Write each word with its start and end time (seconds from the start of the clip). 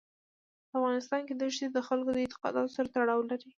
په 0.69 0.73
افغانستان 0.79 1.21
کې 1.27 1.33
دښتې 1.35 1.67
د 1.71 1.77
خلکو 1.87 2.09
د 2.13 2.17
اعتقاداتو 2.23 2.73
سره 2.77 2.87
تړاو 2.95 3.27
لري. 3.29 3.47